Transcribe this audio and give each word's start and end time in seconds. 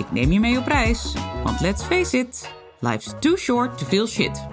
Ik 0.00 0.12
neem 0.12 0.32
je 0.32 0.40
mee 0.40 0.58
op 0.58 0.66
reis, 0.66 1.14
want 1.44 1.60
let's 1.60 1.82
face 1.82 2.18
it, 2.18 2.54
life's 2.78 3.14
too 3.18 3.36
short 3.36 3.78
to 3.78 3.86
feel 3.86 4.06
shit. 4.06 4.46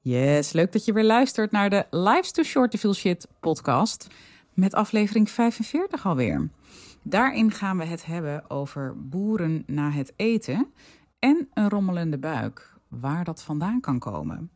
Yes, 0.00 0.52
leuk 0.52 0.72
dat 0.72 0.84
je 0.84 0.92
weer 0.92 1.04
luistert 1.04 1.50
naar 1.50 1.70
de 1.70 1.86
Life's 1.90 2.32
Too 2.32 2.44
Short 2.44 2.70
to 2.70 2.78
Feel 2.78 2.94
Shit 2.94 3.28
podcast 3.40 4.06
met 4.54 4.74
aflevering 4.74 5.30
45 5.30 6.06
alweer. 6.06 6.48
Daarin 7.02 7.50
gaan 7.50 7.78
we 7.78 7.84
het 7.84 8.04
hebben 8.04 8.50
over 8.50 8.94
boeren 9.08 9.62
na 9.66 9.90
het 9.90 10.12
eten 10.16 10.72
en 11.18 11.48
een 11.54 11.68
rommelende 11.68 12.18
buik, 12.18 12.74
waar 12.88 13.24
dat 13.24 13.42
vandaan 13.42 13.80
kan 13.80 13.98
komen. 13.98 14.50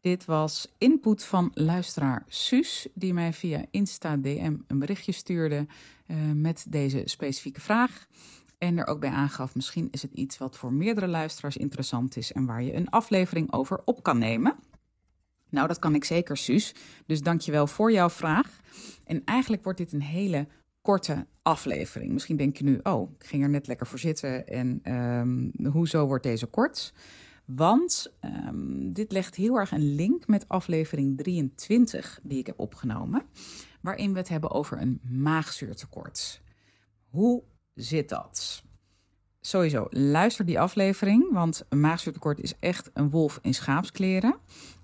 Dit 0.00 0.24
was 0.24 0.68
input 0.78 1.24
van 1.24 1.50
luisteraar 1.54 2.24
Suus, 2.28 2.88
die 2.94 3.14
mij 3.14 3.32
via 3.32 3.64
Insta 3.70 4.16
DM 4.16 4.56
een 4.66 4.78
berichtje 4.78 5.12
stuurde 5.12 5.66
uh, 6.06 6.16
met 6.34 6.66
deze 6.68 7.02
specifieke 7.04 7.60
vraag. 7.60 8.06
En 8.58 8.78
er 8.78 8.86
ook 8.86 9.00
bij 9.00 9.10
aangaf, 9.10 9.54
misschien 9.54 9.88
is 9.90 10.02
het 10.02 10.12
iets 10.12 10.38
wat 10.38 10.56
voor 10.56 10.72
meerdere 10.72 11.08
luisteraars 11.08 11.56
interessant 11.56 12.16
is 12.16 12.32
en 12.32 12.46
waar 12.46 12.62
je 12.62 12.74
een 12.74 12.88
aflevering 12.88 13.52
over 13.52 13.82
op 13.84 14.02
kan 14.02 14.18
nemen. 14.18 14.56
Nou, 15.50 15.68
dat 15.68 15.78
kan 15.78 15.94
ik 15.94 16.04
zeker, 16.04 16.36
Suus. 16.36 16.74
Dus 17.06 17.22
dankjewel 17.22 17.66
voor 17.66 17.92
jouw 17.92 18.10
vraag. 18.10 18.60
En 19.04 19.24
eigenlijk 19.24 19.64
wordt 19.64 19.78
dit 19.78 19.92
een 19.92 20.02
hele 20.02 20.46
korte 20.80 21.26
aflevering. 21.42 22.12
Misschien 22.12 22.36
denk 22.36 22.56
je 22.56 22.64
nu, 22.64 22.80
oh, 22.82 23.10
ik 23.18 23.26
ging 23.26 23.42
er 23.42 23.48
net 23.48 23.66
lekker 23.66 23.86
voor 23.86 23.98
zitten 23.98 24.46
en 24.46 24.92
um, 24.94 25.52
hoezo 25.66 26.06
wordt 26.06 26.24
deze 26.24 26.46
kort? 26.46 26.92
Want 27.44 28.12
um, 28.20 28.92
dit 28.92 29.12
legt 29.12 29.34
heel 29.34 29.56
erg 29.56 29.72
een 29.72 29.94
link 29.94 30.26
met 30.26 30.48
aflevering 30.48 31.16
23 31.16 32.20
die 32.22 32.38
ik 32.38 32.46
heb 32.46 32.58
opgenomen, 32.58 33.22
waarin 33.80 34.12
we 34.12 34.18
het 34.18 34.28
hebben 34.28 34.50
over 34.50 34.80
een 34.80 35.00
maagzuurtekort. 35.02 36.42
Hoe 37.08 37.42
zit 37.78 38.08
dat? 38.08 38.62
Sowieso, 39.40 39.86
luister 39.90 40.44
die 40.44 40.60
aflevering, 40.60 41.32
want 41.32 41.64
een 41.68 41.80
maagzuurtekort 41.80 42.40
is 42.40 42.54
echt 42.58 42.90
een 42.94 43.10
wolf 43.10 43.38
in 43.42 43.54
schaapskleren. 43.54 44.36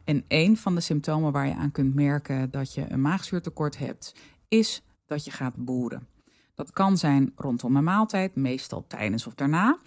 En 0.04 0.24
een 0.28 0.56
van 0.56 0.74
de 0.74 0.80
symptomen 0.80 1.32
waar 1.32 1.46
je 1.46 1.54
aan 1.54 1.72
kunt 1.72 1.94
merken 1.94 2.50
dat 2.50 2.74
je 2.74 2.90
een 2.90 3.00
maagzuurtekort 3.00 3.78
hebt, 3.78 4.14
is 4.48 4.82
dat 5.06 5.24
je 5.24 5.30
gaat 5.30 5.54
boeren. 5.56 6.08
Dat 6.54 6.70
kan 6.70 6.98
zijn 6.98 7.32
rondom 7.36 7.76
een 7.76 7.84
maaltijd, 7.84 8.34
meestal 8.34 8.84
tijdens 8.86 9.26
of 9.26 9.34
daarna. 9.34 9.78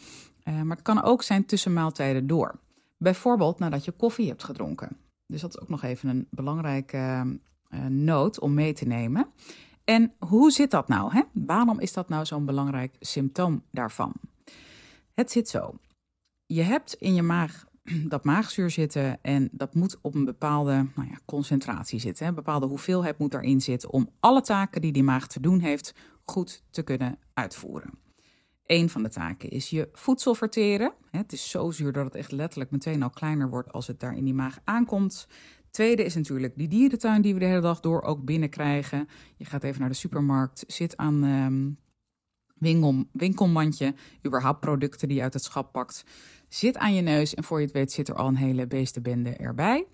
Uh, 0.43 0.61
maar 0.61 0.75
het 0.75 0.85
kan 0.85 1.03
ook 1.03 1.23
zijn 1.23 1.45
tussen 1.45 1.73
maaltijden 1.73 2.27
door. 2.27 2.59
Bijvoorbeeld 2.97 3.59
nadat 3.59 3.85
je 3.85 3.91
koffie 3.91 4.27
hebt 4.27 4.43
gedronken. 4.43 4.97
Dus 5.27 5.41
dat 5.41 5.49
is 5.49 5.61
ook 5.61 5.69
nog 5.69 5.83
even 5.83 6.09
een 6.09 6.27
belangrijke 6.29 7.37
uh, 7.69 7.85
noot 7.85 8.39
om 8.39 8.53
mee 8.53 8.73
te 8.73 8.85
nemen. 8.85 9.27
En 9.89 10.13
hoe 10.19 10.51
zit 10.51 10.71
dat 10.71 10.87
nou? 10.87 11.13
Hè? 11.13 11.21
Waarom 11.33 11.79
is 11.79 11.93
dat 11.93 12.09
nou 12.09 12.25
zo'n 12.25 12.45
belangrijk 12.45 12.95
symptoom 12.99 13.63
daarvan? 13.71 14.13
Het 15.13 15.31
zit 15.31 15.49
zo. 15.49 15.75
Je 16.45 16.61
hebt 16.61 16.93
in 16.93 17.13
je 17.13 17.21
maag 17.21 17.65
dat 18.13 18.23
maagzuur 18.23 18.69
zitten 18.69 19.23
en 19.23 19.49
dat 19.51 19.75
moet 19.75 19.97
op 20.01 20.15
een 20.15 20.25
bepaalde 20.25 20.71
nou 20.95 21.09
ja, 21.09 21.17
concentratie 21.25 21.99
zitten. 21.99 22.27
Een 22.27 22.35
bepaalde 22.35 22.65
hoeveelheid 22.65 23.17
moet 23.17 23.31
daarin 23.31 23.61
zitten 23.61 23.91
om 23.91 24.09
alle 24.19 24.41
taken 24.41 24.81
die 24.81 24.91
die 24.91 25.03
maag 25.03 25.27
te 25.27 25.39
doen 25.39 25.59
heeft 25.59 25.93
goed 26.25 26.63
te 26.69 26.83
kunnen 26.83 27.19
uitvoeren. 27.33 27.99
Een 28.65 28.89
van 28.89 29.03
de 29.03 29.09
taken 29.09 29.49
is 29.49 29.69
je 29.69 29.89
voedsel 29.93 30.35
verteren. 30.35 30.93
Het 31.11 31.31
is 31.31 31.49
zo 31.49 31.71
zuur 31.71 31.91
dat 31.91 32.05
het 32.05 32.15
echt 32.15 32.31
letterlijk 32.31 32.71
meteen 32.71 33.03
al 33.03 33.09
kleiner 33.09 33.49
wordt 33.49 33.71
als 33.71 33.87
het 33.87 33.99
daar 33.99 34.17
in 34.17 34.23
die 34.23 34.33
maag 34.33 34.59
aankomt. 34.63 35.27
Tweede 35.77 36.03
is 36.03 36.15
natuurlijk 36.15 36.53
die 36.55 36.67
dierentuin 36.67 37.21
die 37.21 37.33
we 37.33 37.39
de 37.39 37.45
hele 37.45 37.61
dag 37.61 37.79
door 37.79 38.01
ook 38.01 38.25
binnenkrijgen. 38.25 39.07
Je 39.35 39.45
gaat 39.45 39.63
even 39.63 39.79
naar 39.79 39.89
de 39.89 39.95
supermarkt, 39.95 40.63
zit 40.67 40.97
aan 40.97 41.23
um, 41.23 41.77
winkel, 42.55 43.05
winkelmandje, 43.11 43.93
überhaupt 44.25 44.59
producten 44.59 45.07
die 45.07 45.17
je 45.17 45.23
uit 45.23 45.33
het 45.33 45.43
schap 45.43 45.71
pakt. 45.71 46.03
Zit 46.49 46.77
aan 46.77 46.93
je 46.93 47.01
neus 47.01 47.35
en 47.35 47.43
voor 47.43 47.59
je 47.59 47.65
het 47.65 47.73
weet 47.73 47.91
zit 47.91 48.07
er 48.07 48.15
al 48.15 48.27
een 48.27 48.35
hele 48.35 48.67
beestenbende 48.67 49.29
erbij. 49.29 49.85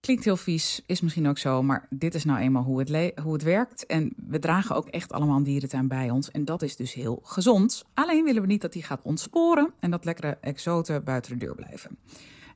Klinkt 0.00 0.24
heel 0.24 0.36
vies, 0.36 0.82
is 0.86 1.00
misschien 1.00 1.28
ook 1.28 1.38
zo, 1.38 1.62
maar 1.62 1.86
dit 1.90 2.14
is 2.14 2.24
nou 2.24 2.38
eenmaal 2.38 2.64
hoe 2.64 2.78
het, 2.78 3.18
hoe 3.22 3.32
het 3.32 3.42
werkt. 3.42 3.86
En 3.86 4.12
we 4.28 4.38
dragen 4.38 4.76
ook 4.76 4.88
echt 4.88 5.12
allemaal 5.12 5.42
dierentuin 5.42 5.88
bij 5.88 6.10
ons. 6.10 6.30
En 6.30 6.44
dat 6.44 6.62
is 6.62 6.76
dus 6.76 6.94
heel 6.94 7.20
gezond. 7.22 7.84
Alleen 7.94 8.24
willen 8.24 8.42
we 8.42 8.48
niet 8.48 8.60
dat 8.62 8.72
die 8.72 8.82
gaat 8.82 9.02
ontsporen 9.02 9.72
en 9.78 9.90
dat 9.90 10.04
lekkere 10.04 10.38
exoten 10.40 11.04
buiten 11.04 11.38
de 11.38 11.44
deur 11.44 11.54
blijven. 11.54 11.98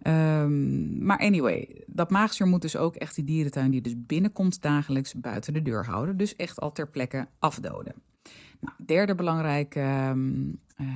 Um, 0.06 1.04
maar 1.04 1.18
anyway, 1.18 1.82
dat 1.86 2.10
maagzuur 2.10 2.46
moet 2.46 2.62
dus 2.62 2.76
ook 2.76 2.94
echt 2.94 3.14
die 3.14 3.24
dierentuin 3.24 3.70
die 3.70 3.80
dus 3.80 3.94
binnenkomt 3.96 4.62
dagelijks 4.62 5.14
buiten 5.14 5.52
de 5.52 5.62
deur 5.62 5.84
houden. 5.84 6.16
Dus 6.16 6.36
echt 6.36 6.60
al 6.60 6.72
ter 6.72 6.88
plekke 6.88 7.28
afdoden. 7.38 7.94
Nou, 8.60 8.76
derde 8.86 9.14
belangrijke 9.14 9.80
um, 10.10 10.60
uh, 10.76 10.86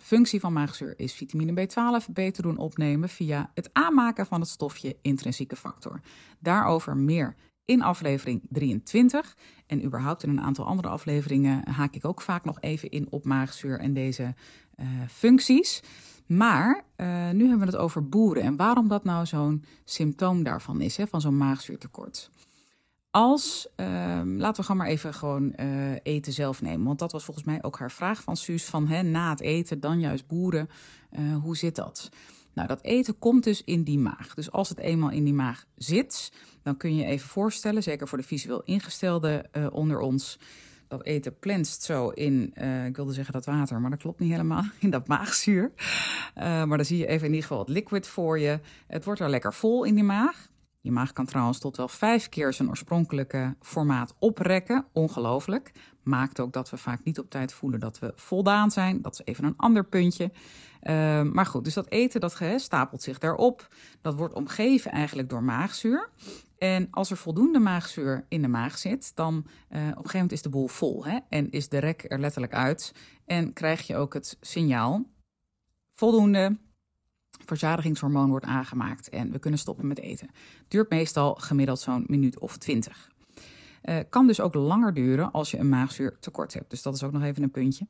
functie 0.00 0.40
van 0.40 0.52
maagzuur 0.52 0.94
is 0.96 1.12
vitamine 1.12 1.66
B12 1.66 2.12
beter 2.12 2.42
doen 2.42 2.56
opnemen 2.56 3.08
via 3.08 3.50
het 3.54 3.70
aanmaken 3.72 4.26
van 4.26 4.40
het 4.40 4.48
stofje 4.48 4.96
intrinsieke 5.02 5.56
factor. 5.56 6.00
Daarover 6.38 6.96
meer 6.96 7.34
in 7.64 7.82
aflevering 7.82 8.42
23. 8.48 9.36
En 9.66 9.84
überhaupt 9.84 10.22
in 10.22 10.28
een 10.28 10.40
aantal 10.40 10.66
andere 10.66 10.88
afleveringen 10.88 11.68
haak 11.68 11.94
ik 11.94 12.04
ook 12.04 12.20
vaak 12.20 12.44
nog 12.44 12.60
even 12.60 12.90
in 12.90 13.06
op 13.10 13.24
maagzuur 13.24 13.78
en 13.78 13.94
deze 13.94 14.34
uh, 14.76 14.86
functies. 15.08 15.82
Maar 16.26 16.84
uh, 16.96 17.06
nu 17.30 17.40
hebben 17.48 17.58
we 17.58 17.72
het 17.72 17.76
over 17.76 18.08
boeren 18.08 18.42
en 18.42 18.56
waarom 18.56 18.88
dat 18.88 19.04
nou 19.04 19.26
zo'n 19.26 19.64
symptoom 19.84 20.42
daarvan 20.42 20.80
is, 20.80 20.96
hè, 20.96 21.06
van 21.06 21.20
zo'n 21.20 21.36
maagzuurtekort. 21.36 22.30
Als, 23.10 23.68
uh, 23.76 23.86
laten 24.24 24.56
we 24.56 24.62
gewoon 24.62 24.76
maar 24.76 24.86
even 24.86 25.14
gewoon 25.14 25.52
uh, 25.60 25.92
eten 26.02 26.32
zelf 26.32 26.62
nemen. 26.62 26.86
Want 26.86 26.98
dat 26.98 27.12
was 27.12 27.24
volgens 27.24 27.46
mij 27.46 27.62
ook 27.62 27.78
haar 27.78 27.90
vraag 27.90 28.22
van 28.22 28.36
Suus. 28.36 28.64
Van 28.64 28.88
hè, 28.88 29.02
na 29.02 29.30
het 29.30 29.40
eten 29.40 29.80
dan 29.80 30.00
juist 30.00 30.26
boeren. 30.26 30.68
Uh, 31.18 31.36
hoe 31.36 31.56
zit 31.56 31.76
dat? 31.76 32.10
Nou, 32.52 32.68
dat 32.68 32.82
eten 32.82 33.18
komt 33.18 33.44
dus 33.44 33.64
in 33.64 33.82
die 33.82 33.98
maag. 33.98 34.34
Dus 34.34 34.52
als 34.52 34.68
het 34.68 34.78
eenmaal 34.78 35.10
in 35.10 35.24
die 35.24 35.34
maag 35.34 35.64
zit, 35.74 36.32
dan 36.62 36.76
kun 36.76 36.96
je 36.96 37.04
even 37.04 37.28
voorstellen, 37.28 37.82
zeker 37.82 38.08
voor 38.08 38.18
de 38.18 38.24
visueel 38.24 38.62
ingestelde 38.62 39.44
onder 39.72 40.00
ons, 40.00 40.38
dat 40.88 41.04
eten 41.04 41.38
plenst 41.38 41.82
zo 41.82 42.08
in, 42.08 42.54
uh, 42.54 42.86
ik 42.86 42.96
wilde 42.96 43.12
zeggen 43.12 43.32
dat 43.32 43.44
water, 43.44 43.80
maar 43.80 43.90
dat 43.90 43.98
klopt 43.98 44.20
niet 44.20 44.30
helemaal, 44.30 44.64
in 44.78 44.90
dat 44.90 45.08
maagzuur. 45.08 45.72
Uh, 45.76 45.84
maar 46.64 46.76
dan 46.76 46.86
zie 46.86 46.98
je 46.98 47.06
even 47.06 47.26
in 47.26 47.34
ieder 47.34 47.48
geval 47.48 47.58
het 47.58 47.68
liquid 47.68 48.08
voor 48.08 48.38
je. 48.38 48.60
Het 48.86 49.04
wordt 49.04 49.20
er 49.20 49.28
lekker 49.28 49.54
vol 49.54 49.84
in 49.84 49.94
die 49.94 50.04
maag. 50.04 50.48
Je 50.80 50.92
maag 50.92 51.12
kan 51.12 51.26
trouwens 51.26 51.58
tot 51.58 51.76
wel 51.76 51.88
vijf 51.88 52.28
keer 52.28 52.52
zijn 52.52 52.68
oorspronkelijke 52.68 53.56
formaat 53.60 54.14
oprekken. 54.18 54.84
Ongelooflijk. 54.92 55.72
Maakt 56.02 56.40
ook 56.40 56.52
dat 56.52 56.70
we 56.70 56.76
vaak 56.76 57.04
niet 57.04 57.18
op 57.18 57.30
tijd 57.30 57.52
voelen 57.52 57.80
dat 57.80 57.98
we 57.98 58.12
voldaan 58.14 58.70
zijn. 58.70 59.02
Dat 59.02 59.12
is 59.12 59.20
even 59.24 59.44
een 59.44 59.56
ander 59.56 59.84
puntje. 59.84 60.30
Uh, 60.82 61.22
maar 61.22 61.46
goed, 61.46 61.64
dus 61.64 61.74
dat 61.74 61.90
eten 61.90 62.20
dat 62.20 62.40
stapelt 62.56 63.02
zich 63.02 63.18
daarop. 63.18 63.68
Dat 64.00 64.14
wordt 64.14 64.34
omgeven 64.34 64.90
eigenlijk 64.90 65.28
door 65.28 65.42
maagzuur. 65.42 66.10
En 66.58 66.88
als 66.90 67.10
er 67.10 67.16
voldoende 67.16 67.58
maagzuur 67.58 68.24
in 68.28 68.42
de 68.42 68.48
maag 68.48 68.78
zit, 68.78 69.12
dan 69.14 69.34
uh, 69.34 69.40
op 69.40 69.76
een 69.76 69.86
gegeven 69.86 70.12
moment 70.12 70.32
is 70.32 70.42
de 70.42 70.48
boel 70.48 70.66
vol. 70.66 71.04
Hè? 71.04 71.18
En 71.28 71.50
is 71.50 71.68
de 71.68 71.78
rek 71.78 72.04
er 72.08 72.18
letterlijk 72.18 72.54
uit. 72.54 72.92
En 73.24 73.52
krijg 73.52 73.86
je 73.86 73.96
ook 73.96 74.14
het 74.14 74.36
signaal: 74.40 75.04
voldoende, 75.94 76.58
verzadigingshormoon 77.44 78.28
wordt 78.28 78.46
aangemaakt 78.46 79.08
en 79.08 79.30
we 79.30 79.38
kunnen 79.38 79.60
stoppen 79.60 79.86
met 79.86 79.98
eten. 79.98 80.30
Duurt 80.68 80.90
meestal 80.90 81.34
gemiddeld 81.34 81.80
zo'n 81.80 82.04
minuut 82.06 82.38
of 82.38 82.56
twintig. 82.56 83.14
Uh, 83.82 83.98
kan 84.10 84.26
dus 84.26 84.40
ook 84.40 84.54
langer 84.54 84.94
duren 84.94 85.32
als 85.32 85.50
je 85.50 85.58
een 85.58 85.68
maagzuurtekort 85.68 86.54
hebt. 86.54 86.70
Dus 86.70 86.82
dat 86.82 86.94
is 86.94 87.02
ook 87.02 87.12
nog 87.12 87.22
even 87.22 87.42
een 87.42 87.50
puntje. 87.50 87.86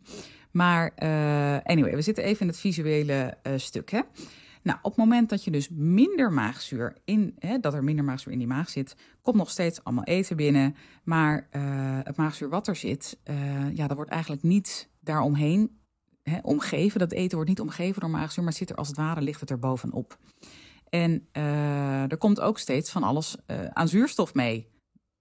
Maar 0.51 0.93
uh, 1.03 1.59
anyway, 1.63 1.95
we 1.95 2.03
zitten 2.03 2.25
even 2.25 2.41
in 2.41 2.47
het 2.47 2.59
visuele 2.59 3.39
stuk. 3.57 3.91
Hè? 3.91 4.01
Nou, 4.67 4.79
op 4.83 4.91
het 4.91 4.97
moment 4.97 5.29
dat 5.29 5.45
je 5.45 5.51
dus 5.51 5.69
minder 5.73 6.33
maagzuur 6.33 6.97
in, 7.05 7.35
hè, 7.39 7.59
dat 7.59 7.75
er 7.75 7.85
minder 7.85 8.05
maagzuur 8.05 8.33
in 8.33 8.39
die 8.39 8.47
maag 8.47 8.69
zit, 8.69 8.97
komt 9.23 9.37
nog 9.37 9.51
steeds 9.51 9.85
allemaal 9.85 10.05
eten 10.05 10.37
binnen. 10.37 10.77
Maar 11.05 11.49
het 12.05 12.17
maagzuur 12.17 12.49
wat 12.49 12.69
er 12.69 12.77
zit, 12.77 13.19
ja, 13.75 13.87
dat 13.87 13.97
wordt 13.97 14.11
eigenlijk 14.11 14.43
niet 14.43 14.91
daaromheen 15.01 15.79
hè, 16.23 16.39
omgeven. 16.43 16.99
Dat 16.99 17.13
eten 17.13 17.35
wordt 17.35 17.49
niet 17.49 17.61
omgeven 17.61 18.01
door 18.01 18.11
maagzuur, 18.11 18.45
maar 18.45 18.53
zit 18.53 18.71
er 18.71 18.77
als 18.77 18.89
het 18.89 18.97
ware, 18.97 19.21
ligt 19.21 19.41
het 19.41 19.51
er 19.51 19.59
bovenop. 19.59 20.19
En 20.89 21.29
uh, 21.33 22.11
er 22.11 22.17
komt 22.19 22.41
ook 22.41 22.59
steeds 22.59 22.91
van 22.91 23.03
alles 23.03 23.37
uh, 23.47 23.65
aan 23.67 23.89
zuurstof 23.89 24.35
mee. 24.35 24.69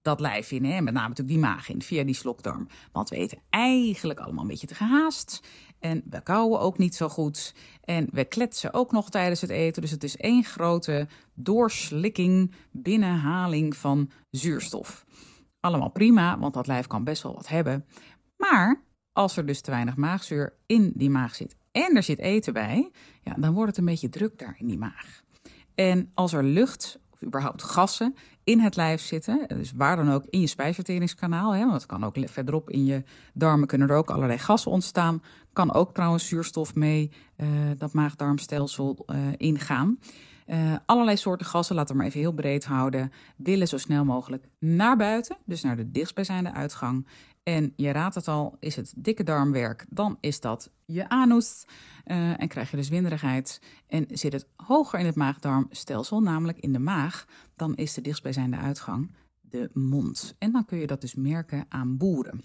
Dat 0.06 0.20
lijf 0.20 0.50
in. 0.50 0.64
Hè? 0.64 0.80
Met 0.80 0.94
name 0.94 1.08
natuurlijk 1.08 1.36
die 1.36 1.46
maag 1.46 1.68
in, 1.68 1.82
via 1.82 2.04
die 2.04 2.14
slokdarm. 2.14 2.68
Want 2.92 3.08
we 3.08 3.16
eten 3.16 3.38
eigenlijk 3.50 4.18
allemaal 4.18 4.42
een 4.42 4.48
beetje 4.48 4.66
te 4.66 4.74
gehaast. 4.74 5.40
En 5.78 6.02
we 6.10 6.22
kauwen 6.22 6.60
ook 6.60 6.78
niet 6.78 6.94
zo 6.94 7.08
goed. 7.08 7.54
En 7.80 8.08
we 8.12 8.24
kletsen 8.24 8.74
ook 8.74 8.92
nog 8.92 9.10
tijdens 9.10 9.40
het 9.40 9.50
eten. 9.50 9.82
Dus 9.82 9.90
het 9.90 10.04
is 10.04 10.16
één 10.16 10.44
grote 10.44 11.08
doorslikking, 11.34 12.54
binnenhaling 12.70 13.76
van 13.76 14.10
zuurstof. 14.30 15.04
Allemaal 15.60 15.90
prima, 15.90 16.38
want 16.38 16.54
dat 16.54 16.66
lijf 16.66 16.86
kan 16.86 17.04
best 17.04 17.22
wel 17.22 17.34
wat 17.34 17.48
hebben. 17.48 17.86
Maar 18.36 18.82
als 19.12 19.36
er 19.36 19.46
dus 19.46 19.60
te 19.60 19.70
weinig 19.70 19.96
maagzuur 19.96 20.56
in 20.66 20.92
die 20.94 21.10
maag 21.10 21.34
zit 21.34 21.56
en 21.72 21.96
er 21.96 22.02
zit 22.02 22.18
eten 22.18 22.52
bij, 22.52 22.90
ja, 23.22 23.34
dan 23.34 23.54
wordt 23.54 23.68
het 23.68 23.78
een 23.78 23.84
beetje 23.84 24.08
druk 24.08 24.38
daar 24.38 24.56
in 24.58 24.66
die 24.66 24.78
maag. 24.78 25.22
En 25.74 26.10
als 26.14 26.32
er 26.32 26.44
lucht 26.44 27.00
überhaupt 27.26 27.62
gassen 27.62 28.14
in 28.44 28.60
het 28.60 28.76
lijf 28.76 29.00
zitten, 29.00 29.48
dus 29.48 29.72
waar 29.72 29.96
dan 29.96 30.12
ook 30.12 30.24
in 30.30 30.40
je 30.40 30.46
spijsverteringskanaal, 30.46 31.54
hè, 31.54 31.60
want 31.60 31.72
het 31.72 31.86
kan 31.86 32.04
ook 32.04 32.16
verderop 32.24 32.70
in 32.70 32.84
je 32.84 33.02
darmen 33.34 33.66
kunnen 33.66 33.88
er 33.88 33.96
ook 33.96 34.10
allerlei 34.10 34.38
gassen 34.38 34.70
ontstaan, 34.70 35.22
kan 35.52 35.72
ook 35.72 35.94
trouwens 35.94 36.28
zuurstof 36.28 36.74
mee 36.74 37.10
uh, 37.36 37.48
dat 37.78 37.92
maag-darmstelsel 37.92 39.04
uh, 39.06 39.16
ingaan. 39.36 39.98
Uh, 40.46 40.76
allerlei 40.86 41.16
soorten 41.16 41.46
gassen, 41.46 41.76
laten 41.76 41.92
we 41.92 41.98
maar 41.98 42.06
even 42.06 42.20
heel 42.20 42.32
breed 42.32 42.64
houden, 42.64 43.12
willen 43.36 43.68
zo 43.68 43.78
snel 43.78 44.04
mogelijk 44.04 44.48
naar 44.58 44.96
buiten, 44.96 45.36
dus 45.44 45.62
naar 45.62 45.76
de 45.76 45.90
dichtstbijzijnde 45.90 46.52
uitgang. 46.52 47.06
En 47.42 47.72
je 47.76 47.90
raadt 47.90 48.14
het 48.14 48.28
al, 48.28 48.56
is 48.60 48.76
het 48.76 48.92
dikke 48.96 49.22
darmwerk, 49.22 49.86
dan 49.88 50.18
is 50.20 50.40
dat 50.40 50.70
je 50.84 51.08
anus. 51.08 51.64
Uh, 52.04 52.40
en 52.40 52.48
krijg 52.48 52.70
je 52.70 52.76
dus 52.76 52.88
winderigheid. 52.88 53.60
En 53.86 54.06
zit 54.08 54.32
het 54.32 54.46
hoger 54.56 54.98
in 54.98 55.06
het 55.06 55.14
maagdarmstelsel, 55.14 56.20
namelijk 56.20 56.58
in 56.58 56.72
de 56.72 56.78
maag, 56.78 57.24
dan 57.56 57.74
is 57.74 57.94
de 57.94 58.00
dichtstbijzijnde 58.00 58.56
uitgang 58.56 59.10
de 59.40 59.70
mond. 59.72 60.34
En 60.38 60.52
dan 60.52 60.64
kun 60.64 60.78
je 60.78 60.86
dat 60.86 61.00
dus 61.00 61.14
merken 61.14 61.66
aan 61.68 61.96
boeren. 61.96 62.44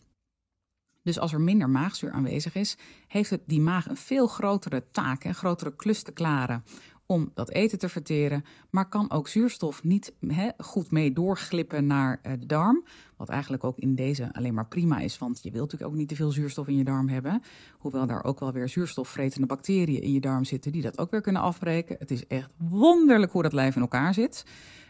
Dus 1.03 1.19
als 1.19 1.33
er 1.33 1.42
minder 1.42 1.69
maagzuur 1.69 2.12
aanwezig 2.12 2.56
is, 2.56 2.77
heeft 3.07 3.38
die 3.45 3.62
maag 3.62 3.89
een 3.89 3.98
veel 3.98 4.27
grotere 4.27 4.83
taak, 4.92 5.24
een 5.24 5.36
grotere 5.36 5.75
klus 5.75 6.03
te 6.03 6.12
klaren 6.12 6.63
om 7.11 7.31
dat 7.33 7.49
eten 7.49 7.79
te 7.79 7.89
verteren, 7.89 8.43
maar 8.69 8.89
kan 8.89 9.11
ook 9.11 9.27
zuurstof 9.27 9.83
niet 9.83 10.13
goed 10.57 10.91
mee 10.91 11.13
doorglippen 11.13 11.85
naar 11.85 12.19
uh, 12.23 12.33
de 12.39 12.45
darm. 12.45 12.83
Wat 13.17 13.29
eigenlijk 13.29 13.63
ook 13.63 13.77
in 13.77 13.95
deze 13.95 14.33
alleen 14.33 14.53
maar 14.53 14.67
prima 14.67 14.99
is, 14.99 15.17
want 15.17 15.39
je 15.43 15.51
wilt 15.51 15.63
natuurlijk 15.63 15.91
ook 15.91 15.97
niet 15.97 16.07
te 16.07 16.15
veel 16.15 16.31
zuurstof 16.31 16.67
in 16.67 16.77
je 16.77 16.83
darm 16.83 17.09
hebben. 17.09 17.41
Hoewel 17.77 18.07
daar 18.07 18.23
ook 18.23 18.39
wel 18.39 18.51
weer 18.51 18.69
zuurstofvretende 18.69 19.47
bacteriën 19.47 20.01
in 20.01 20.11
je 20.11 20.19
darm 20.19 20.43
zitten 20.43 20.71
die 20.71 20.81
dat 20.81 20.97
ook 20.97 21.11
weer 21.11 21.21
kunnen 21.21 21.41
afbreken. 21.41 21.95
Het 21.99 22.11
is 22.11 22.27
echt 22.27 22.49
wonderlijk 22.57 23.31
hoe 23.31 23.43
dat 23.43 23.53
lijf 23.53 23.75
in 23.75 23.81
elkaar 23.81 24.13
zit. 24.13 24.45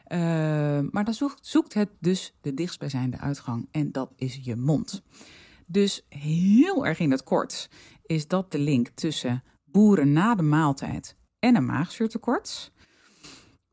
Uh, 0.07 0.19
maar 0.91 1.03
dan 1.03 1.13
zoekt, 1.13 1.47
zoekt 1.47 1.73
het 1.73 1.89
dus 1.99 2.33
de 2.41 2.53
dichtstbijzijnde 2.53 3.17
uitgang 3.17 3.67
en 3.71 3.91
dat 3.91 4.13
is 4.15 4.39
je 4.43 4.55
mond. 4.55 5.03
Dus 5.65 6.05
heel 6.09 6.85
erg 6.85 6.99
in 6.99 7.11
het 7.11 7.23
kort 7.23 7.69
is 8.05 8.27
dat 8.27 8.51
de 8.51 8.59
link 8.59 8.87
tussen 8.87 9.43
boeren 9.65 10.13
na 10.13 10.35
de 10.35 10.43
maaltijd 10.43 11.15
en 11.41 11.55
een 11.55 11.65
maagzuurtekort. 11.65 12.71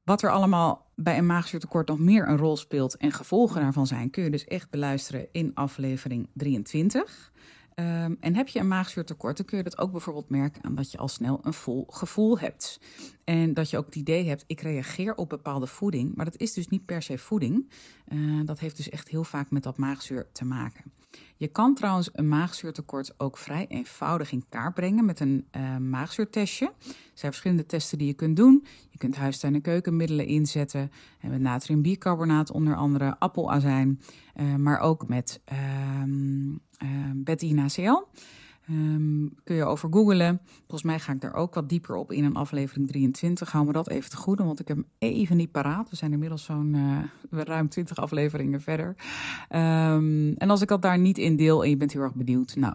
Wat 0.04 0.22
er 0.22 0.30
allemaal 0.30 0.90
bij 0.94 1.18
een 1.18 1.26
maagzuurtekort 1.26 1.88
nog 1.88 1.98
meer 1.98 2.28
een 2.28 2.36
rol 2.36 2.56
speelt 2.56 2.96
en 2.96 3.12
gevolgen 3.12 3.60
daarvan 3.60 3.86
zijn, 3.86 4.10
kun 4.10 4.22
je 4.22 4.30
dus 4.30 4.44
echt 4.44 4.70
beluisteren 4.70 5.28
in 5.32 5.54
aflevering 5.54 6.28
23. 6.34 7.32
Um, 7.74 8.16
en 8.20 8.34
heb 8.34 8.48
je 8.48 8.58
een 8.58 8.68
maagzuurtekort, 8.68 9.36
dan 9.36 9.46
kun 9.46 9.58
je 9.58 9.64
dat 9.64 9.78
ook 9.78 9.90
bijvoorbeeld 9.90 10.28
merken 10.28 10.64
aan 10.64 10.74
dat 10.74 10.92
je 10.92 10.98
al 10.98 11.08
snel 11.08 11.40
een 11.42 11.52
vol 11.52 11.86
gevoel 11.90 12.38
hebt. 12.38 12.80
En 13.24 13.54
dat 13.54 13.70
je 13.70 13.76
ook 13.76 13.86
het 13.86 13.94
idee 13.94 14.28
hebt, 14.28 14.44
ik 14.46 14.60
reageer 14.60 15.14
op 15.14 15.28
bepaalde 15.28 15.66
voeding, 15.66 16.14
maar 16.14 16.24
dat 16.24 16.36
is 16.36 16.52
dus 16.52 16.68
niet 16.68 16.84
per 16.84 17.02
se 17.02 17.18
voeding. 17.18 17.70
Uh, 18.08 18.46
dat 18.46 18.58
heeft 18.58 18.76
dus 18.76 18.88
echt 18.88 19.08
heel 19.08 19.24
vaak 19.24 19.50
met 19.50 19.62
dat 19.62 19.76
maagzuur 19.76 20.28
te 20.32 20.44
maken. 20.44 20.92
Je 21.37 21.49
kan 21.49 21.75
trouwens 21.75 22.10
een 22.12 22.28
maagzuurtekort 22.28 23.14
ook 23.16 23.38
vrij 23.38 23.66
eenvoudig 23.69 24.32
in 24.32 24.44
kaart 24.49 24.75
brengen 24.75 25.05
met 25.05 25.20
een 25.20 25.46
uh, 25.56 25.76
maagzuurtestje. 25.76 26.66
Er 26.66 26.94
zijn 27.14 27.32
verschillende 27.32 27.66
testen 27.66 27.99
die 27.99 28.06
je 28.06 28.12
kunt 28.12 28.37
doen. 28.37 28.66
Je 28.90 28.99
kunt 28.99 29.16
huistuin- 29.16 29.55
en 29.55 29.60
keukenmiddelen 29.60 30.26
inzetten. 30.26 30.90
En 31.20 31.31
met 31.31 31.40
natriumbicarbonaat 31.40 32.50
onder 32.50 32.75
andere, 32.75 33.19
appelazijn. 33.19 34.00
Uh, 34.37 34.55
maar 34.55 34.78
ook 34.78 35.08
met 35.08 35.40
uh. 35.52 36.02
Um, 38.70 39.34
kun 39.44 39.56
je 39.56 39.64
over 39.64 39.92
googlen. 39.92 40.40
Volgens 40.58 40.82
mij 40.82 40.98
ga 40.98 41.12
ik 41.12 41.20
daar 41.20 41.34
ook 41.34 41.54
wat 41.54 41.68
dieper 41.68 41.96
op 41.96 42.12
in 42.12 42.24
een 42.24 42.36
aflevering 42.36 42.88
23. 42.88 43.52
Hou 43.52 43.66
me 43.66 43.72
dat 43.72 43.88
even 43.88 44.10
te 44.10 44.16
goede, 44.16 44.44
want 44.44 44.60
ik 44.60 44.68
heb 44.68 44.76
hem 44.76 44.86
even 44.98 45.36
niet 45.36 45.50
paraat. 45.50 45.90
We 45.90 45.96
zijn 45.96 46.12
inmiddels 46.12 46.44
zo'n 46.44 46.74
uh, 46.74 47.42
ruim 47.44 47.68
20 47.68 47.96
afleveringen 47.96 48.60
verder. 48.60 48.86
Um, 49.50 50.34
en 50.34 50.50
als 50.50 50.62
ik 50.62 50.68
dat 50.68 50.82
daar 50.82 50.98
niet 50.98 51.18
in 51.18 51.36
deel 51.36 51.64
en 51.64 51.70
je 51.70 51.76
bent 51.76 51.92
heel 51.92 52.02
erg 52.02 52.14
benieuwd, 52.14 52.56
nou, 52.56 52.74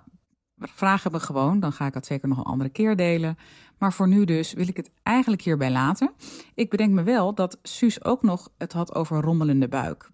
vraag 0.57 1.11
me 1.11 1.19
gewoon. 1.19 1.59
Dan 1.59 1.73
ga 1.73 1.85
ik 1.85 1.93
dat 1.93 2.05
zeker 2.05 2.27
nog 2.27 2.37
een 2.37 2.43
andere 2.43 2.69
keer 2.69 2.95
delen. 2.95 3.37
Maar 3.77 3.93
voor 3.93 4.07
nu 4.07 4.25
dus 4.25 4.53
wil 4.53 4.67
ik 4.67 4.77
het 4.77 4.91
eigenlijk 5.03 5.41
hierbij 5.41 5.71
laten. 5.71 6.11
Ik 6.55 6.69
bedenk 6.69 6.91
me 6.91 7.03
wel 7.03 7.35
dat 7.35 7.59
Suus 7.63 8.03
ook 8.03 8.21
nog 8.21 8.51
het 8.57 8.73
had 8.73 8.95
over 8.95 9.21
rommelende 9.21 9.67
buik. 9.67 10.11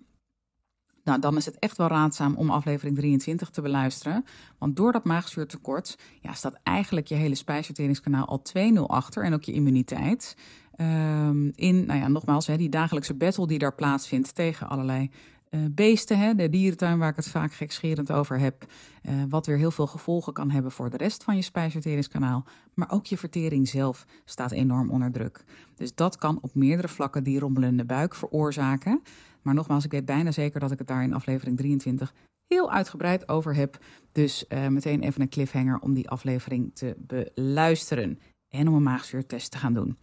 Nou, 1.03 1.19
dan 1.19 1.37
is 1.37 1.45
het 1.45 1.59
echt 1.59 1.77
wel 1.77 1.87
raadzaam 1.87 2.35
om 2.35 2.49
aflevering 2.49 2.95
23 2.95 3.49
te 3.49 3.61
beluisteren. 3.61 4.25
Want 4.57 4.75
door 4.75 4.91
dat 4.91 5.03
maagzuurtekort 5.03 5.97
ja, 6.21 6.33
staat 6.33 6.59
eigenlijk 6.63 7.07
je 7.07 7.15
hele 7.15 7.35
spijsverteringskanaal 7.35 8.25
al 8.25 8.41
2-0 8.73 8.81
achter 8.81 9.23
en 9.23 9.33
ook 9.33 9.43
je 9.43 9.51
immuniteit. 9.51 10.35
Um, 10.81 11.51
in, 11.55 11.85
nou 11.85 11.99
ja, 11.99 12.07
nogmaals, 12.07 12.47
hè, 12.47 12.57
die 12.57 12.69
dagelijkse 12.69 13.13
battle 13.13 13.47
die 13.47 13.59
daar 13.59 13.75
plaatsvindt 13.75 14.35
tegen 14.35 14.69
allerlei 14.69 15.09
uh, 15.49 15.59
beesten, 15.71 16.19
hè, 16.19 16.35
de 16.35 16.49
dierentuin 16.49 16.97
waar 16.97 17.09
ik 17.09 17.15
het 17.15 17.27
vaak 17.27 17.53
gekscherend 17.53 18.11
over 18.11 18.39
heb, 18.39 18.65
uh, 19.03 19.13
wat 19.29 19.45
weer 19.45 19.57
heel 19.57 19.71
veel 19.71 19.87
gevolgen 19.87 20.33
kan 20.33 20.49
hebben 20.49 20.71
voor 20.71 20.89
de 20.89 20.97
rest 20.97 21.23
van 21.23 21.35
je 21.35 21.41
spijsverteringskanaal. 21.41 22.45
Maar 22.73 22.91
ook 22.91 23.05
je 23.05 23.17
vertering 23.17 23.67
zelf 23.67 24.05
staat 24.25 24.51
enorm 24.51 24.89
onder 24.89 25.11
druk. 25.11 25.43
Dus 25.75 25.95
dat 25.95 26.17
kan 26.17 26.39
op 26.41 26.55
meerdere 26.55 26.87
vlakken 26.87 27.23
die 27.23 27.39
rommelende 27.39 27.85
buik 27.85 28.15
veroorzaken. 28.15 29.01
Maar 29.41 29.53
nogmaals, 29.53 29.85
ik 29.85 29.91
weet 29.91 30.05
bijna 30.05 30.31
zeker 30.31 30.59
dat 30.59 30.71
ik 30.71 30.77
het 30.77 30.87
daar 30.87 31.03
in 31.03 31.13
aflevering 31.13 31.57
23 31.57 32.13
heel 32.47 32.71
uitgebreid 32.71 33.29
over 33.29 33.55
heb. 33.55 33.77
Dus 34.11 34.45
uh, 34.49 34.67
meteen 34.67 35.01
even 35.01 35.21
een 35.21 35.29
cliffhanger 35.29 35.79
om 35.79 35.93
die 35.93 36.09
aflevering 36.09 36.71
te 36.73 36.95
beluisteren. 36.97 38.19
En 38.49 38.67
om 38.67 38.73
een 38.73 38.83
maagzuurtest 38.83 39.51
te 39.51 39.57
gaan 39.57 39.73
doen. 39.73 39.97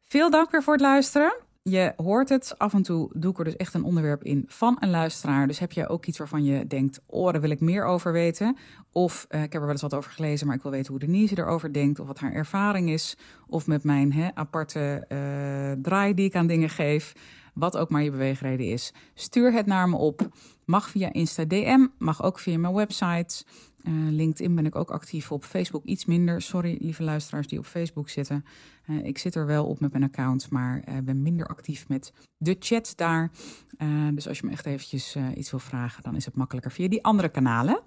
Veel 0.00 0.30
dank 0.30 0.50
weer 0.50 0.62
voor 0.62 0.72
het 0.72 0.82
luisteren. 0.82 1.32
Je 1.62 1.92
hoort 1.96 2.28
het, 2.28 2.58
af 2.58 2.74
en 2.74 2.82
toe 2.82 3.10
doe 3.14 3.30
ik 3.30 3.38
er 3.38 3.44
dus 3.44 3.56
echt 3.56 3.74
een 3.74 3.84
onderwerp 3.84 4.24
in 4.24 4.44
van 4.46 4.76
een 4.80 4.90
luisteraar. 4.90 5.46
Dus 5.46 5.58
heb 5.58 5.72
je 5.72 5.88
ook 5.88 6.06
iets 6.06 6.18
waarvan 6.18 6.44
je 6.44 6.66
denkt, 6.66 7.00
oh, 7.06 7.32
daar 7.32 7.40
wil 7.40 7.50
ik 7.50 7.60
meer 7.60 7.84
over 7.84 8.12
weten. 8.12 8.56
Of 8.92 9.26
uh, 9.28 9.42
ik 9.42 9.52
heb 9.52 9.60
er 9.60 9.66
wel 9.66 9.70
eens 9.70 9.82
wat 9.82 9.94
over 9.94 10.10
gelezen, 10.10 10.46
maar 10.46 10.56
ik 10.56 10.62
wil 10.62 10.70
weten 10.70 10.90
hoe 10.90 11.00
Denise 11.00 11.38
erover 11.38 11.72
denkt. 11.72 12.00
Of 12.00 12.06
wat 12.06 12.18
haar 12.18 12.32
ervaring 12.32 12.90
is. 12.90 13.16
Of 13.46 13.66
met 13.66 13.84
mijn 13.84 14.12
hè, 14.12 14.28
aparte 14.34 15.04
uh, 15.08 15.82
draai 15.82 16.14
die 16.14 16.26
ik 16.26 16.34
aan 16.34 16.46
dingen 16.46 16.70
geef 16.70 17.12
wat 17.54 17.76
ook 17.76 17.90
maar 17.90 18.02
je 18.02 18.10
beweegreden 18.10 18.66
is. 18.66 18.92
Stuur 19.14 19.52
het 19.52 19.66
naar 19.66 19.88
me 19.88 19.96
op. 19.96 20.28
Mag 20.64 20.90
via 20.90 21.12
Insta 21.12 21.44
DM, 21.44 21.86
mag 21.98 22.22
ook 22.22 22.38
via 22.38 22.58
mijn 22.58 22.74
website. 22.74 23.44
Uh, 23.82 23.92
LinkedIn 24.10 24.54
ben 24.54 24.66
ik 24.66 24.76
ook 24.76 24.90
actief 24.90 25.32
op. 25.32 25.44
Facebook 25.44 25.84
iets 25.84 26.04
minder. 26.04 26.42
Sorry, 26.42 26.78
lieve 26.80 27.02
luisteraars 27.02 27.46
die 27.46 27.58
op 27.58 27.64
Facebook 27.64 28.08
zitten. 28.08 28.44
Uh, 28.86 29.04
ik 29.04 29.18
zit 29.18 29.34
er 29.34 29.46
wel 29.46 29.66
op 29.66 29.80
met 29.80 29.92
mijn 29.92 30.04
account, 30.04 30.50
maar 30.50 30.84
uh, 30.88 30.98
ben 31.04 31.22
minder 31.22 31.46
actief 31.46 31.88
met 31.88 32.12
de 32.36 32.56
chat 32.58 32.92
daar. 32.96 33.30
dus 34.12 34.28
als 34.28 34.38
je 34.38 34.46
me 34.46 34.52
echt 34.52 34.66
eventjes 34.66 35.16
iets 35.34 35.50
wil 35.50 35.60
vragen, 35.60 36.02
dan 36.02 36.16
is 36.16 36.24
het 36.24 36.36
makkelijker 36.36 36.72
via 36.72 36.88
die 36.88 37.04
andere 37.04 37.28
kanalen. 37.28 37.80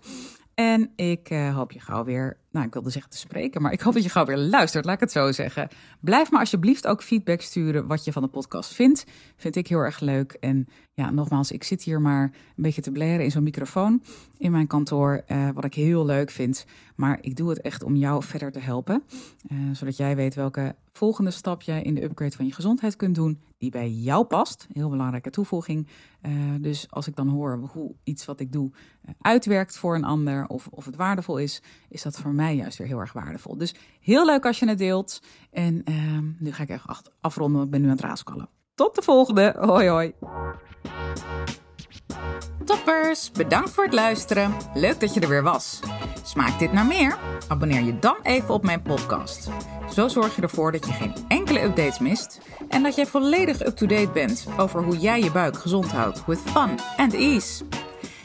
En 0.54 0.92
ik 0.96 1.28
hoop 1.28 1.72
je 1.72 1.80
gauw 1.80 2.04
weer, 2.04 2.38
nou 2.54 2.66
ik 2.66 2.74
wilde 2.74 2.90
zeggen 2.90 3.12
te 3.12 3.18
spreken, 3.18 3.62
maar 3.62 3.72
ik 3.72 3.82
hoop 3.82 3.94
dat 3.94 4.04
je 4.04 4.10
gauw 4.10 4.26
weer 4.26 4.38
luistert, 4.38 4.86
laat 4.86 4.94
ik 4.94 5.00
het 5.00 5.12
zo 5.12 5.32
zeggen. 5.32 5.68
Blijf 6.00 6.32
me 6.32 6.40
alsjeblieft 6.40 6.88
ook 6.88 7.04
feedback 7.04 7.42
sturen 7.42 7.88
wat 7.88 8.06
je 8.06 8.12
van 8.12 8.22
de 8.22 8.28
podcast 8.28 8.74
vindt. 8.74 9.06
Vind 9.36 9.56
ik 9.56 9.68
heel 9.68 9.80
erg 9.80 10.00
leuk. 10.00 10.32
En 10.32 10.68
ja, 10.94 11.10
nogmaals, 11.10 11.52
ik 11.52 11.64
zit 11.64 11.84
hier 11.84 12.02
maar 12.02 12.24
een 12.24 12.64
beetje 12.64 12.82
te 12.82 12.92
blaren 12.92 13.24
in 13.24 13.32
zo'n 13.32 13.44
microfoon 13.44 14.04
in 14.38 14.52
mijn 14.52 14.68
kantoor, 14.68 15.24
uh, 15.28 15.50
wat 15.54 15.64
ik 15.64 15.74
heel 15.74 16.06
leuk 16.06 16.30
vind. 16.30 16.66
Maar 16.96 17.18
ik 17.22 17.36
doe 17.36 17.50
het 17.50 17.62
echt 17.62 17.84
om 17.84 17.96
jou 17.96 18.24
verder 18.24 18.52
te 18.52 18.60
helpen, 18.60 19.04
uh, 19.52 19.58
zodat 19.72 19.98
jij 19.98 20.16
weet 20.16 20.36
welke 20.36 20.76
volgende 20.92 21.32
stap 21.32 21.62
jij 21.62 21.82
in 21.82 21.94
de 21.94 22.04
upgrade 22.04 22.36
van 22.36 22.46
je 22.46 22.54
gezondheid 22.54 22.96
kunt 22.96 23.16
doen, 23.16 23.42
die 23.58 23.72
bij 23.72 23.90
jou 23.90 24.26
past. 24.26 24.68
Heel 24.74 24.90
belangrijke 24.90 25.30
toevoeging. 25.30 25.88
Uh, 26.22 26.32
dus 26.60 26.88
als 26.90 27.08
ik 27.08 27.16
dan 27.16 27.28
hoor 27.28 27.70
hoe 27.72 27.96
iets 28.04 28.26
wat 28.26 28.40
ik 28.40 28.52
doe 28.52 28.72
uitwerkt 29.22 29.78
voor 29.78 29.96
een 29.96 30.04
ander 30.04 30.48
of, 30.48 30.68
of 30.68 30.86
het 30.86 30.96
waardevol 30.96 31.38
is, 31.38 31.62
is 31.90 32.02
dat 32.02 32.20
voor 32.20 32.34
mij 32.34 32.43
juist 32.52 32.78
weer 32.78 32.88
heel 32.88 33.00
erg 33.00 33.14
waardevol. 33.14 33.58
Dus 33.58 33.76
heel 34.00 34.26
leuk 34.26 34.46
als 34.46 34.60
je 34.60 34.68
het 34.68 34.78
deelt. 34.78 35.22
En 35.52 35.82
ehm, 35.84 36.26
nu 36.40 36.52
ga 36.52 36.64
ik 36.64 36.70
echt 36.70 37.12
afronden, 37.22 37.64
ik 37.64 37.70
ben 37.70 37.82
nu 37.82 37.88
aan 37.88 37.96
het 37.96 38.06
raaskallen. 38.06 38.50
Tot 38.76 38.96
de 38.96 39.02
volgende. 39.02 39.56
Hoi 39.60 39.88
hoi. 39.88 40.14
Toppers, 42.66 43.32
bedankt 43.32 43.70
voor 43.70 43.84
het 43.84 43.94
luisteren. 43.94 44.54
Leuk 44.74 45.00
dat 45.00 45.14
je 45.14 45.20
er 45.20 45.30
weer 45.30 45.44
was. 45.44 45.80
Smaakt 46.24 46.60
dit 46.60 46.72
naar 46.72 46.86
meer? 46.86 47.18
Abonneer 47.48 47.84
je 47.84 48.00
dan 48.00 48.16
even 48.22 48.54
op 48.54 48.64
mijn 48.64 48.82
podcast. 48.82 49.50
Zo 49.94 50.08
zorg 50.08 50.36
je 50.36 50.42
ervoor 50.42 50.72
dat 50.72 50.86
je 50.86 50.94
geen 50.94 51.14
enkele 51.28 51.62
updates 51.62 52.00
mist 52.00 52.40
en 52.70 52.84
dat 52.84 52.96
jij 52.96 53.06
volledig 53.06 53.66
up-to-date 53.66 54.12
bent 54.14 54.48
over 54.58 54.84
hoe 54.84 54.98
jij 54.98 55.22
je 55.22 55.32
buik 55.32 55.58
gezond 55.58 55.92
houdt 55.92 56.26
with 56.26 56.40
fun 56.40 56.80
and 56.98 57.14
ease. 57.14 57.64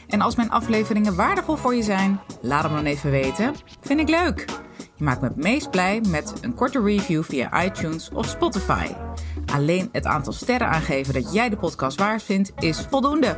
En 0.09 0.21
als 0.21 0.35
mijn 0.35 0.51
afleveringen 0.51 1.15
waardevol 1.15 1.55
voor 1.55 1.75
je 1.75 1.83
zijn, 1.83 2.19
laat 2.41 2.63
hem 2.63 2.73
dan 2.73 2.85
even 2.85 3.11
weten. 3.11 3.55
Vind 3.81 3.99
ik 3.99 4.09
leuk. 4.09 4.45
Je 4.95 5.03
maakt 5.03 5.21
me 5.21 5.27
het 5.27 5.35
meest 5.35 5.71
blij 5.71 6.01
met 6.07 6.33
een 6.41 6.53
korte 6.53 6.81
review 6.81 7.23
via 7.23 7.63
iTunes 7.63 8.09
of 8.13 8.25
Spotify. 8.25 8.87
Alleen 9.53 9.89
het 9.91 10.05
aantal 10.05 10.33
sterren 10.33 10.67
aangeven 10.67 11.13
dat 11.13 11.33
jij 11.33 11.49
de 11.49 11.57
podcast 11.57 11.99
waard 11.99 12.23
vindt 12.23 12.51
is 12.59 12.79
voldoende. 12.89 13.37